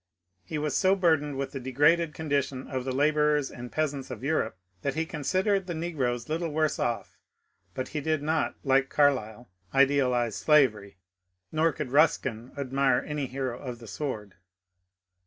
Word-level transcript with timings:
He 0.43 0.57
was 0.57 0.75
so 0.75 0.95
burdened 0.95 1.37
with 1.37 1.51
the 1.51 1.59
degraded 1.59 2.15
condition 2.15 2.67
of 2.67 2.85
the 2.85 2.91
labourers 2.91 3.51
and 3.51 3.71
peasants 3.71 4.09
of 4.09 4.23
Europe 4.23 4.57
that 4.81 4.95
he 4.95 5.05
considered 5.05 5.67
the 5.67 5.75
negroes 5.75 6.27
little 6.27 6.49
worse 6.49 6.79
off, 6.79 7.19
but 7.75 7.89
he 7.89 8.01
did 8.01 8.23
not, 8.23 8.55
like 8.63 8.89
Carlyle, 8.89 9.47
idealize 9.75 10.35
slavery, 10.35 10.97
nor 11.51 11.71
could 11.71 11.91
Buskin 11.91 12.51
admire 12.57 13.03
any 13.05 13.27
hero 13.27 13.59
of 13.59 13.77
the 13.77 13.85
sword. 13.85 14.33